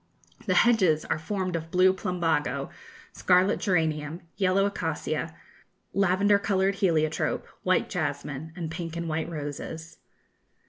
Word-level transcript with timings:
The 0.47 0.55
hedges 0.55 1.05
are 1.05 1.19
formed 1.19 1.55
of 1.55 1.69
blue 1.69 1.93
plumbago, 1.93 2.71
scarlet 3.13 3.59
geranium, 3.59 4.21
yellow 4.35 4.65
acacia, 4.65 5.35
lavender 5.93 6.39
coloured 6.39 6.73
heliotrope, 6.73 7.45
white 7.61 7.87
jasmine, 7.87 8.51
and 8.55 8.71
pink 8.71 8.95
and 8.95 9.07
white 9.07 9.29
roses. 9.29 9.99